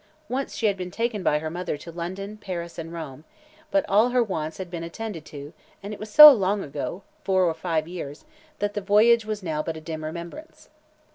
[0.27, 3.23] Once she had been taken by her mother to London, Paris and Rome,
[3.69, 7.43] but all her wants had been attended to and it was so long ago four
[7.45, 8.25] or five years
[8.57, 10.69] that that voyage was now but a dim remembrance.